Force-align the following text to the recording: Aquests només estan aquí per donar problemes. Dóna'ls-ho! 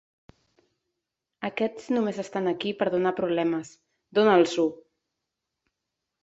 Aquests 1.49 1.89
només 1.95 2.21
estan 2.23 2.51
aquí 2.53 2.71
per 2.79 2.87
donar 2.95 3.13
problemes. 3.19 3.75
Dóna'ls-ho! 4.21 4.67